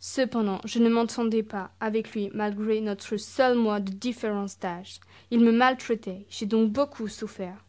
[0.00, 4.98] Cependant, je ne m'entendais pas avec lui malgré notre seul mois de différence d'âge.
[5.30, 7.65] Il me maltraitait, j'ai donc beaucoup souffert.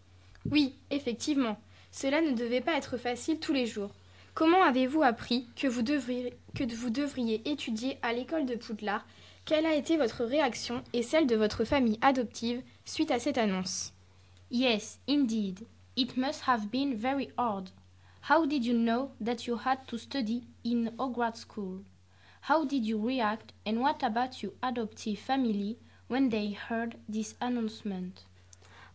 [0.50, 1.60] Oui, effectivement,
[1.92, 3.92] cela ne devait pas être facile tous les jours.
[4.34, 9.06] Comment avez-vous appris que vous devriez, étudier à l'école de Poudlard?
[9.46, 13.94] Quelle a été votre réaction et celle de votre famille adoptive suite à cette annonce?
[14.52, 15.66] Yes, indeed.
[15.96, 17.70] It must have been very hard.
[18.30, 21.82] How did you know that you had to study in Hogwarts School?
[22.48, 28.27] How did you react and what about your adoptive family when they heard this announcement?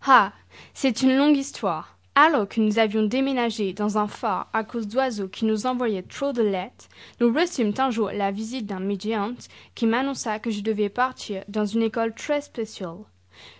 [0.05, 0.33] Ah,
[0.75, 1.97] c'est une longue histoire.
[2.17, 6.33] Alors que nous avions déménagé dans un phare à cause d'oiseaux qui nous envoyaient trop
[6.33, 6.89] de lettres,
[7.21, 9.33] nous reçûmes un jour la visite d'un médiant
[9.77, 12.99] qui m'annonça que je devais partir dans une école très spéciale.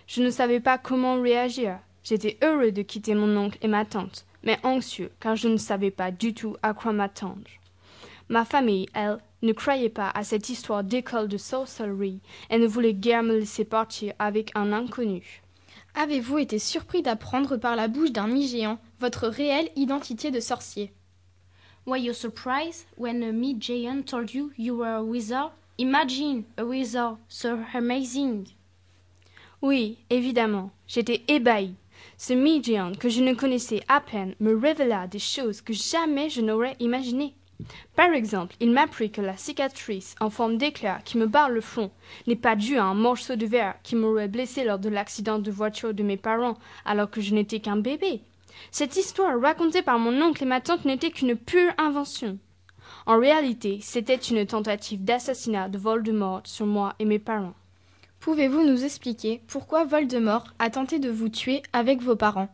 [0.05, 1.79] Je ne savais pas comment réagir.
[2.03, 5.91] J'étais heureux de quitter mon oncle et ma tante, mais anxieux car je ne savais
[5.91, 7.47] pas du tout à quoi m'attendre.
[8.27, 12.93] Ma famille, elle, ne croyait pas à cette histoire d'école de sorcellerie et ne voulait
[12.93, 15.42] guère me laisser partir avec un inconnu.
[15.95, 20.91] Avez-vous été surpris d'apprendre par la bouche d'un mi-géant votre réelle identité de sorcier?
[21.85, 25.51] Were you surprised when a meat giant told you you were a wizard?
[25.77, 28.47] Imagine a wizard so amazing.
[29.61, 31.75] Oui, évidemment, j'étais ébahie.
[32.17, 36.41] Ce mi-géant que je ne connaissais à peine me révéla des choses que jamais je
[36.41, 37.35] n'aurais imaginées.
[37.95, 41.91] Par exemple, il m'apprit que la cicatrice en forme d'éclair qui me barre le front
[42.27, 45.51] n'est pas due à un morceau de verre qui m'aurait blessé lors de l'accident de
[45.51, 48.21] voiture de mes parents alors que je n'étais qu'un bébé.
[48.71, 52.37] Cette histoire racontée par mon oncle et ma tante n'était qu'une pure invention.
[53.05, 57.55] En réalité, c'était une tentative d'assassinat de Voldemort sur moi et mes parents.
[58.19, 62.49] Pouvez-vous nous expliquer pourquoi Voldemort a tenté de vous tuer avec vos parents?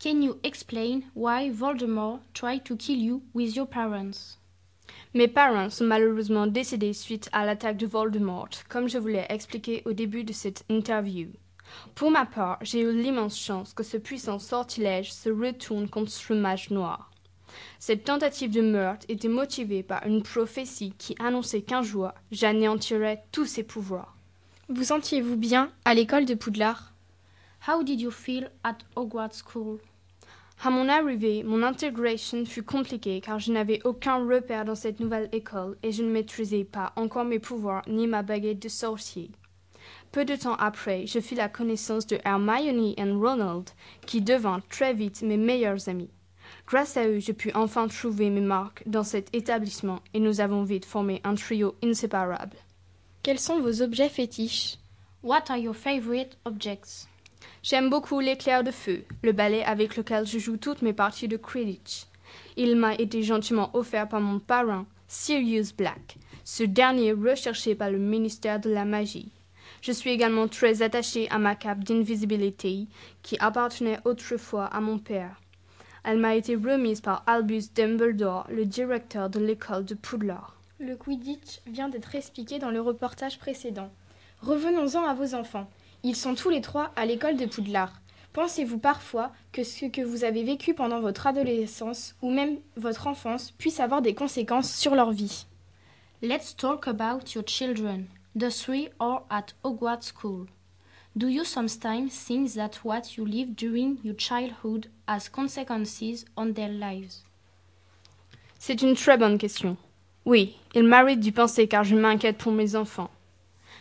[0.00, 4.36] Can you explain why Voldemort tried to kill you with your parents?
[5.12, 9.82] Mes parents sont malheureusement décédés suite à l'attaque de Voldemort, comme je vous l'ai expliqué
[9.86, 11.30] au début de cette interview.
[11.96, 16.36] Pour ma part, j'ai eu l'immense chance que ce puissant sortilège se retourne contre le
[16.36, 17.10] mage noir.
[17.80, 23.46] Cette tentative de meurtre était motivée par une prophétie qui annonçait qu'un jour j'anéantirais tous
[23.46, 24.16] ses pouvoirs.
[24.68, 26.87] Vous sentiez-vous bien à l'école de Poudlard?
[27.66, 29.80] How did you feel at Hogwarts School?
[30.64, 35.28] À mon arrivée, mon intégration fut compliquée car je n'avais aucun repère dans cette nouvelle
[35.32, 39.30] école et je ne maîtrisais pas encore mes pouvoirs ni ma baguette de sorcier.
[40.10, 43.70] Peu de temps après, je fis la connaissance de Hermione et Ronald,
[44.06, 46.10] qui devinrent très vite mes meilleurs amis.
[46.66, 50.62] Grâce à eux, je pus enfin trouver mes marques dans cet établissement et nous avons
[50.62, 52.56] vite formé un trio inséparable.
[53.22, 54.78] Quels sont vos objets fétiches?
[55.22, 57.06] What are your favorite objects?
[57.62, 61.36] J'aime beaucoup l'éclair de feu, le balai avec lequel je joue toutes mes parties de
[61.36, 62.04] Quidditch.
[62.56, 67.98] Il m'a été gentiment offert par mon parrain, Sirius Black, ce dernier recherché par le
[67.98, 69.32] ministère de la magie.
[69.80, 72.86] Je suis également très attaché à ma cape d'invisibilité
[73.22, 75.40] qui appartenait autrefois à mon père.
[76.04, 80.56] Elle m'a été remise par Albus Dumbledore, le directeur de l'école de Poudlard.
[80.78, 83.90] Le Quidditch vient d'être expliqué dans le reportage précédent.
[84.42, 85.68] Revenons-en à vos enfants.
[86.04, 87.92] Ils sont tous les trois à l'école de Poudlard.
[88.32, 93.50] Pensez-vous parfois que ce que vous avez vécu pendant votre adolescence ou même votre enfance
[93.50, 95.46] puisse avoir des conséquences sur leur vie?
[96.22, 98.06] Let's talk about your children.
[98.38, 100.46] The three are at Hogwarts School.
[101.16, 106.68] Do you sometimes think that what you lived during your childhood has consequences on their
[106.68, 107.24] lives?
[108.60, 109.76] C'est une très bonne question.
[110.24, 113.10] Oui, il m'arrive d'y penser car je m'inquiète pour mes enfants.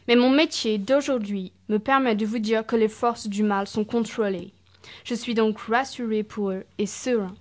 [0.08, 3.84] Mais mon métier d'aujourd'hui me permet de vous dire que les forces du mal sont
[3.84, 4.54] contrôlées.
[5.04, 7.36] Je suis donc rassuré pour eux et serein.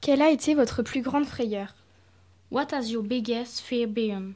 [0.00, 1.74] Quelle a été votre plus grande frayeur?
[2.50, 4.34] What has your biggest fear been?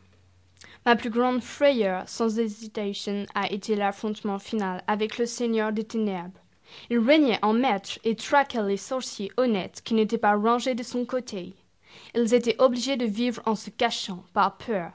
[0.85, 6.40] Ma plus grande frayeur, sans hésitation, a été l'affrontement final avec le Seigneur des Ténèbres.
[6.90, 11.05] Il régnait en maître et traquait les sorciers honnêtes qui n'étaient pas rangés de son
[11.05, 11.55] côté.
[12.14, 14.90] Ils étaient obligés de vivre en se cachant, par peur.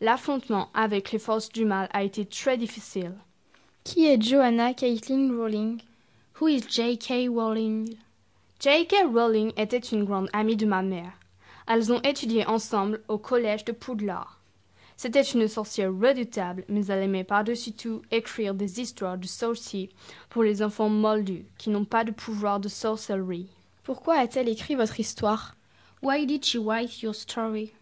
[0.00, 3.14] L'affrontement avec les forces du mal a été très difficile.
[3.84, 5.80] Qui est Joanna Caitlin Rowling?
[6.40, 7.28] Who is J.K.
[7.28, 7.96] Rowling?
[8.60, 8.94] J.K.
[9.12, 11.12] Rowling était une grande amie de ma mère.
[11.66, 14.40] Elles ont étudié ensemble au collège de Poudlard.
[14.96, 19.90] C'était une sorcière redoutable, mais elle aimait par-dessus tout écrire des histoires de sorciers
[20.30, 23.48] pour les enfants moldus qui n'ont pas de pouvoir de sorcellerie.
[23.82, 25.56] Pourquoi a-t-elle écrit votre histoire?
[26.02, 27.72] Why did she write your story?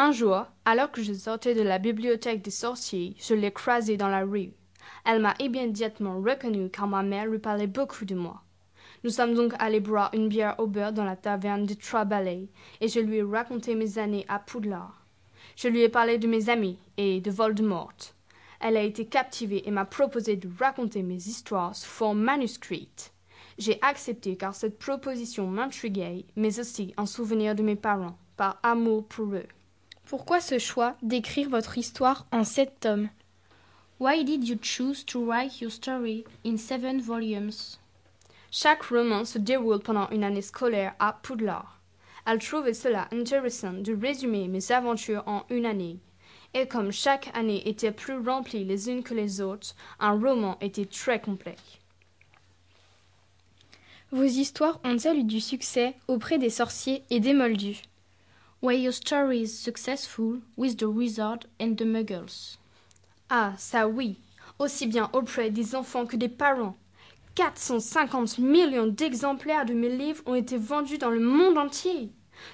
[0.00, 4.06] Un jour, alors que je sortais de la bibliothèque des sorciers, je l'ai croisée dans
[4.06, 4.52] la rue.
[5.04, 8.44] Elle m'a immédiatement reconnue car ma mère lui parlait beaucoup de moi.
[9.02, 12.06] Nous sommes donc allés boire une bière au beurre dans la taverne de Trois
[12.80, 15.04] et je lui ai raconté mes années à Poudlard.
[15.56, 18.14] Je lui ai parlé de mes amis et de Voldemort.
[18.60, 23.12] Elle a été captivée et m'a proposé de raconter mes histoires sous forme manuscrite.
[23.58, 29.04] J'ai accepté car cette proposition m'intriguait, mais aussi en souvenir de mes parents, par amour
[29.08, 29.48] pour eux.
[30.08, 33.10] Pourquoi ce choix d'écrire votre histoire en sept tomes?
[34.00, 37.76] Why did you choose to write your story in seven volumes?
[38.50, 41.78] Chaque roman se déroule pendant une année scolaire à Poudlard.
[42.24, 45.98] Elle trouvait cela intéressant de résumer mes aventures en une année.
[46.54, 50.86] Et comme chaque année était plus remplie les unes que les autres, un roman était
[50.86, 51.56] très complet.
[54.10, 57.82] Vos histoires ont-elles eu du succès auprès des sorciers et des moldus?
[58.60, 62.58] Were your stories successful with the wizard and the muggles?
[63.30, 64.16] Ah, ça oui,
[64.58, 66.76] aussi bien auprès des enfants que des parents.
[67.36, 72.10] 450 millions d'exemplaires de mes livres ont été vendus dans le monde entier.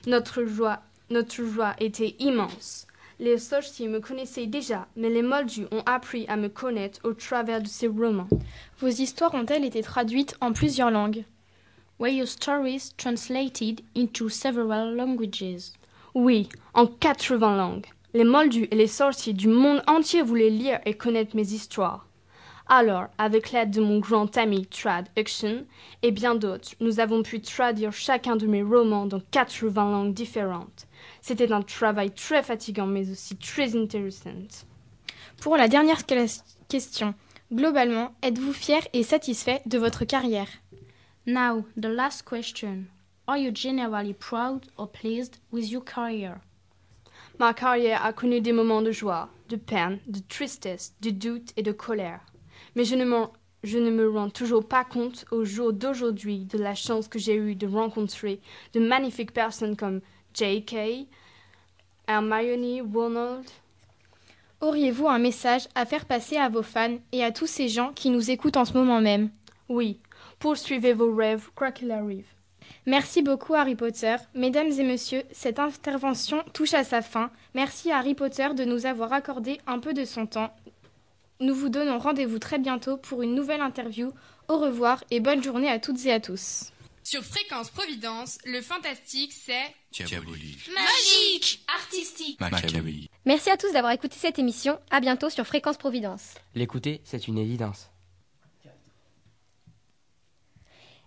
[0.06, 2.86] Notre joie, notre joie était immense.
[3.18, 7.62] Les sorciers me connaissaient déjà, mais les moldus ont appris à me connaître au travers
[7.62, 8.28] de ces romans.
[8.78, 11.24] Vos histoires ont-elles été traduites en plusieurs langues?
[11.98, 15.72] Were your stories translated into several languages?
[16.14, 17.86] Oui, en 80 langues.
[18.12, 22.06] Les moldus et les sorciers du monde entier voulaient lire et connaître mes histoires.
[22.68, 25.64] Alors, avec l'aide de mon grand ami Trad Uxon
[26.02, 30.86] et bien d'autres, nous avons pu traduire chacun de mes romans dans 80 langues différentes.
[31.20, 34.30] C'était un travail très fatigant mais aussi très intéressant.
[35.42, 36.06] Pour la dernière
[36.68, 37.14] question,
[37.52, 40.48] globalement, êtes-vous fier et satisfait de votre carrière?
[41.26, 42.84] Now, the last question.
[43.26, 46.42] Are you generally proud or pleased with your career?
[47.38, 51.62] Ma carrière a connu des moments de joie, de peine, de tristesse, de doute et
[51.62, 52.20] de colère.
[52.76, 53.26] Mais je ne,
[53.62, 57.36] je ne me rends toujours pas compte au jour d'aujourd'hui de la chance que j'ai
[57.36, 58.40] eue de rencontrer
[58.74, 60.02] de magnifiques personnes comme
[60.34, 61.08] J.K.,
[62.06, 63.46] Hermione, Ronald.
[64.60, 68.10] Auriez-vous un message à faire passer à vos fans et à tous ces gens qui
[68.10, 69.30] nous écoutent en ce moment même?
[69.70, 69.98] Oui,
[70.38, 72.33] poursuivez vos rêves, quoi qu'il arrive.
[72.86, 74.16] Merci beaucoup Harry Potter.
[74.34, 77.30] Mesdames et messieurs, cette intervention touche à sa fin.
[77.54, 80.54] Merci à Harry Potter de nous avoir accordé un peu de son temps.
[81.40, 84.12] Nous vous donnons rendez-vous très bientôt pour une nouvelle interview.
[84.48, 86.70] Au revoir et bonne journée à toutes et à tous.
[87.02, 92.88] Sur Fréquence Providence, le fantastique c'est diabolique, magique, artistique, macabre.
[93.24, 94.78] Merci à tous d'avoir écouté cette émission.
[94.90, 96.34] À bientôt sur Fréquence Providence.
[96.54, 97.90] L'écouter, c'est une évidence.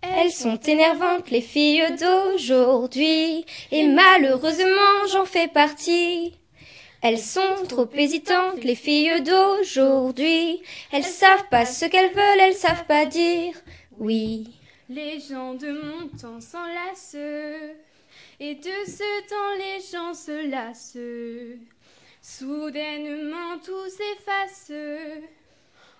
[0.02, 6.34] Elles sont énervantes, les filles d'aujourd'hui, et malheureusement j'en fais partie.
[7.02, 10.62] Elles sont trop hésitantes, les filles d'aujourd'hui.
[10.92, 13.54] Elles savent pas ce qu'elles veulent, elles savent pas dire
[13.98, 14.48] oui.
[14.88, 17.16] Les gens de mon temps s'enlacent,
[18.40, 20.96] et de ce temps les gens se lassent.
[22.22, 24.72] Soudainement tout s'efface,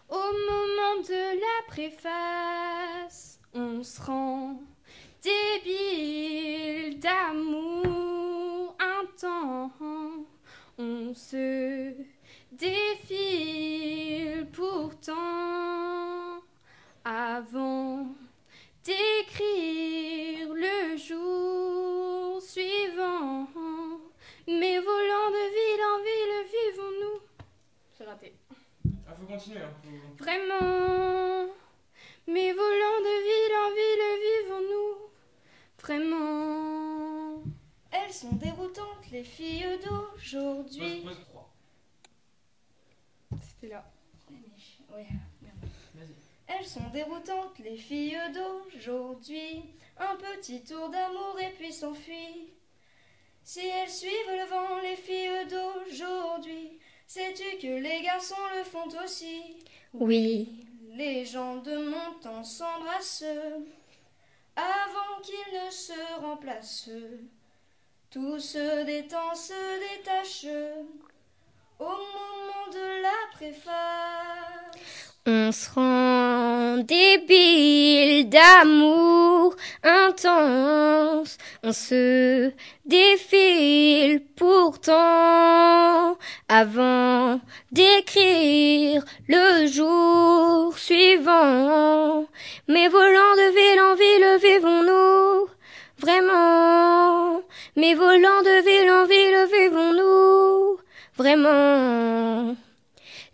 [0.09, 3.38] au moment de la préface.
[3.61, 4.61] On se rend
[5.21, 9.73] débile d'amour intense.
[10.79, 11.93] On se
[12.53, 15.15] défile pourtant
[17.05, 18.07] avant
[18.85, 23.49] d'écrire le jour suivant.
[24.47, 27.19] Mais volant de ville en ville, vivons-nous.
[27.99, 28.33] J'ai raté.
[29.09, 29.59] Ah, faut continuer.
[29.59, 30.23] Hein, faut...
[30.23, 31.49] Vraiment.
[32.31, 34.93] Mais volant de ville en ville, vivons-nous.
[35.89, 37.43] Vraiment.
[37.91, 41.03] Elles sont déroutantes, les filles d'aujourd'hui.
[43.41, 43.91] C'était là.
[44.93, 45.07] Ouais.
[46.47, 49.65] Elles sont déroutantes, les filles d'aujourd'hui.
[49.97, 52.53] Un petit tour d'amour et puis s'enfuit.
[53.43, 59.57] Si elles suivent le vent, les filles d'aujourd'hui, sais-tu que les garçons le font aussi?
[59.95, 60.67] Oui.
[60.97, 63.25] Les gens de mon temps s'embrassent
[64.59, 66.91] avant qu'ils ne se remplacent.
[68.11, 69.53] Tout se détend, se
[69.97, 70.47] détache
[71.79, 75.09] au moment de la préface.
[75.27, 81.37] On se rend débile d'amour intense.
[81.63, 82.51] On se
[82.87, 86.17] défile pourtant
[86.49, 87.41] avant
[87.73, 92.25] d'écrire le jour suivant.
[92.67, 93.28] Mais volant
[96.21, 97.43] vraiment?
[97.77, 100.79] Mais volant de ville en ville, vivons-nous?
[101.17, 102.57] Vraiment?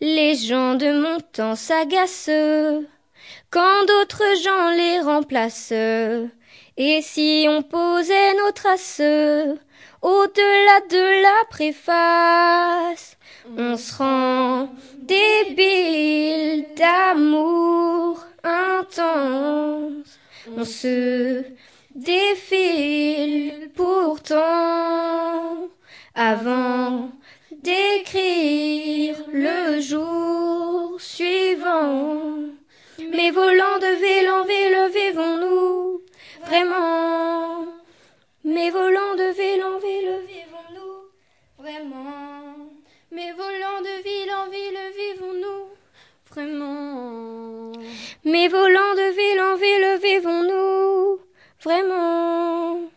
[0.01, 2.85] Les gens de mon temps s'agacent
[3.51, 5.73] quand d'autres gens les remplacent.
[6.77, 9.01] Et si on posait nos traces
[10.03, 13.17] au-delà de la préface,
[13.57, 14.69] on se rend
[14.99, 20.19] débile d'amour intense.
[20.57, 21.45] On se
[21.95, 25.69] défile pourtant
[26.15, 27.11] avant
[27.53, 32.21] d'écrire le jour suivant.
[32.99, 36.03] Mais volant de ville en ville, vivons-nous
[36.45, 37.67] vraiment?
[38.45, 41.11] Mais volant de ville en ville, vivons-nous
[41.59, 42.57] vraiment?
[43.13, 45.69] Mais volant de ville en ville, vivons-nous
[46.31, 47.73] vraiment?
[48.25, 48.95] Mais volant
[51.65, 52.94] Vraiment.